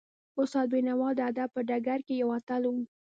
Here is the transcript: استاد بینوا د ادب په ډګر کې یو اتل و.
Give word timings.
استاد 0.41 0.67
بینوا 0.73 1.09
د 1.15 1.19
ادب 1.29 1.49
په 1.55 1.61
ډګر 1.69 1.99
کې 2.07 2.13
یو 2.21 2.29
اتل 2.39 2.63
و. 2.67 2.75